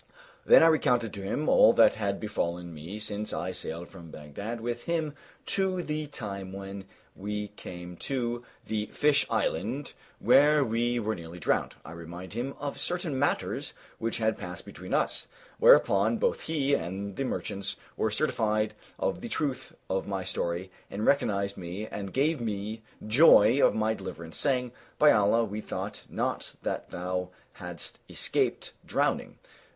[0.47, 4.59] Then I recounted to him all that had befallen me since I sailed from Baghdad
[4.59, 5.13] with him
[5.45, 6.85] to the time when
[7.15, 12.53] we came to the fish island where we were nearly drowned; and I reminded him
[12.57, 15.27] of certain matters which had passed between us;
[15.59, 21.05] whereupon both he and the merchants were certified of the truth of my story and
[21.05, 26.55] recognized me and gave me joy of my deliverance, saying, "By Allah, we thought not
[26.63, 29.37] that thou hadst escaped drowning!